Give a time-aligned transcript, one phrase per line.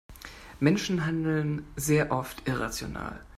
[0.59, 3.23] Menschen handeln sehr oft irrational.